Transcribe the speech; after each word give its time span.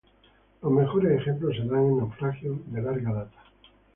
Los 0.63 0.71
mejores 0.71 1.21
ejemplos 1.21 1.55
se 1.57 1.63
dan 1.65 1.85
en 1.85 1.97
naufragios 1.99 2.57
de 2.73 2.81
larga 2.81 3.13
data. 3.13 3.43